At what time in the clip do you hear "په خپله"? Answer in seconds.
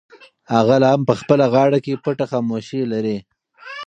1.09-1.45